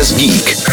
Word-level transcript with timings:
Express 0.00 0.18
Geek. 0.18 0.70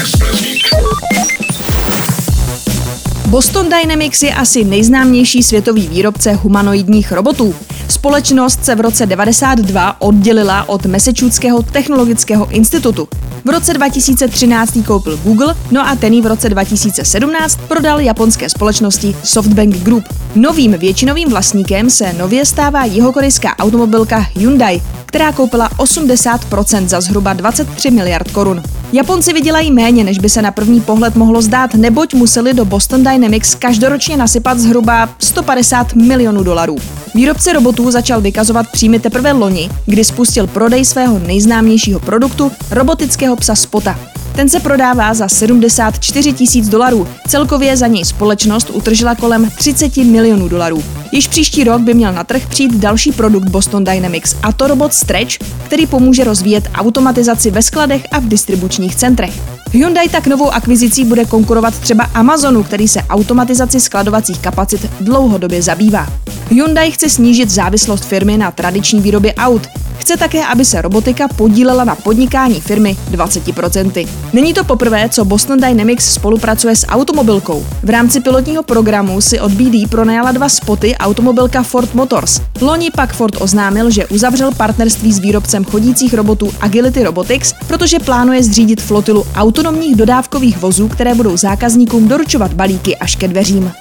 Boston 3.25 3.69
Dynamics 3.69 4.23
je 4.23 4.33
asi 4.33 4.63
nejznámější 4.63 5.43
světový 5.43 5.87
výrobce 5.87 6.33
humanoidních 6.33 7.11
robotů. 7.11 7.55
Společnost 7.89 8.65
se 8.65 8.75
v 8.75 8.81
roce 8.81 9.05
92 9.05 10.01
oddělila 10.01 10.69
od 10.69 10.85
Massachusettského 10.85 11.61
technologického 11.61 12.49
institutu. 12.49 13.07
V 13.45 13.49
roce 13.49 13.73
2013 13.73 14.75
ji 14.75 14.83
koupil 14.83 15.17
Google, 15.17 15.55
no 15.71 15.87
a 15.87 15.95
ten 15.95 16.21
v 16.21 16.25
roce 16.25 16.49
2017 16.49 17.59
prodal 17.67 17.99
japonské 17.99 18.49
společnosti 18.49 19.15
Softbank 19.23 19.75
Group. 19.75 20.03
Novým 20.35 20.71
většinovým 20.71 21.29
vlastníkem 21.29 21.89
se 21.89 22.13
nově 22.13 22.45
stává 22.45 22.85
jihokorejská 22.85 23.55
automobilka 23.59 24.17
Hyundai, 24.35 24.81
která 25.05 25.31
koupila 25.31 25.69
80% 25.69 26.87
za 26.87 27.01
zhruba 27.01 27.33
23 27.33 27.91
miliard 27.91 28.31
korun. 28.31 28.63
Japonci 28.93 29.33
vydělají 29.33 29.71
méně, 29.71 30.03
než 30.03 30.19
by 30.19 30.29
se 30.29 30.41
na 30.41 30.51
první 30.51 30.81
pohled 30.81 31.15
mohlo 31.15 31.41
zdát, 31.41 31.73
neboť 31.73 32.13
museli 32.13 32.53
do 32.53 32.65
Boston 32.65 33.03
Dynamics 33.03 33.55
každoročně 33.55 34.17
nasypat 34.17 34.59
zhruba 34.59 35.09
150 35.19 35.93
milionů 35.93 36.43
dolarů. 36.43 36.75
Výrobce 37.15 37.53
robotů 37.53 37.91
začal 37.91 38.21
vykazovat 38.21 38.65
příjmy 38.71 38.99
teprve 38.99 39.31
loni, 39.31 39.69
kdy 39.85 40.03
spustil 40.03 40.47
prodej 40.47 40.85
svého 40.85 41.19
nejznámějšího 41.19 41.99
produktu, 41.99 42.51
robotického 42.71 43.35
psa 43.35 43.55
Spota. 43.55 44.16
Ten 44.37 44.49
se 44.49 44.59
prodává 44.59 45.13
za 45.13 45.27
74 45.27 46.33
tisíc 46.33 46.69
dolarů. 46.69 47.07
Celkově 47.27 47.77
za 47.77 47.87
něj 47.87 48.05
společnost 48.05 48.69
utržila 48.69 49.15
kolem 49.15 49.51
30 49.57 49.97
milionů 49.97 50.47
dolarů. 50.47 50.83
Již 51.11 51.27
příští 51.27 51.63
rok 51.63 51.81
by 51.81 51.93
měl 51.93 52.13
na 52.13 52.23
trh 52.23 52.47
přijít 52.47 52.73
další 52.73 53.11
produkt 53.11 53.49
Boston 53.49 53.83
Dynamics, 53.83 54.35
a 54.43 54.51
to 54.51 54.67
robot 54.67 54.93
Stretch, 54.93 55.37
který 55.65 55.87
pomůže 55.87 56.23
rozvíjet 56.23 56.69
automatizaci 56.75 57.51
ve 57.51 57.61
skladech 57.61 58.01
a 58.11 58.19
v 58.19 58.27
distribučních 58.27 58.95
centrech. 58.95 59.33
Hyundai 59.71 60.09
tak 60.09 60.27
novou 60.27 60.51
akvizicí 60.51 61.05
bude 61.05 61.25
konkurovat 61.25 61.79
třeba 61.79 62.03
Amazonu, 62.03 62.63
který 62.63 62.87
se 62.87 63.01
automatizaci 63.01 63.79
skladovacích 63.79 64.39
kapacit 64.39 64.89
dlouhodobě 65.01 65.61
zabývá. 65.61 66.07
Hyundai 66.49 66.91
chce 66.91 67.09
snížit 67.09 67.49
závislost 67.49 68.05
firmy 68.05 68.37
na 68.37 68.51
tradiční 68.51 69.01
výrobě 69.01 69.33
aut. 69.33 69.67
Chce 70.07 70.17
také, 70.17 70.45
aby 70.45 70.65
se 70.65 70.81
robotika 70.81 71.27
podílela 71.27 71.83
na 71.83 71.95
podnikání 71.95 72.61
firmy 72.61 72.97
20%. 73.11 74.07
Není 74.33 74.53
to 74.53 74.63
poprvé, 74.63 75.09
co 75.09 75.25
Boston 75.25 75.59
Dynamics 75.59 76.13
spolupracuje 76.13 76.75
s 76.75 76.87
automobilkou. 76.87 77.65
V 77.83 77.89
rámci 77.89 78.19
pilotního 78.19 78.63
programu 78.63 79.21
si 79.21 79.39
od 79.39 79.51
BD 79.51 79.89
pronajala 79.89 80.31
dva 80.31 80.49
spoty 80.49 80.95
automobilka 80.95 81.63
Ford 81.63 81.93
Motors. 81.93 82.41
Loni 82.61 82.91
pak 82.91 83.13
Ford 83.13 83.35
oznámil, 83.39 83.89
že 83.89 84.05
uzavřel 84.05 84.51
partnerství 84.57 85.13
s 85.13 85.19
výrobcem 85.19 85.65
chodících 85.65 86.13
robotů 86.13 86.51
Agility 86.61 87.03
Robotics, 87.03 87.53
protože 87.67 87.99
plánuje 87.99 88.43
zřídit 88.43 88.81
flotilu 88.81 89.25
autonomních 89.35 89.95
dodávkových 89.95 90.57
vozů, 90.57 90.87
které 90.87 91.15
budou 91.15 91.37
zákazníkům 91.37 92.07
doručovat 92.07 92.53
balíky 92.53 92.97
až 92.97 93.15
ke 93.15 93.27
dveřím. 93.27 93.71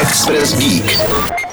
Express 0.00 0.56
Geek. 0.58 1.43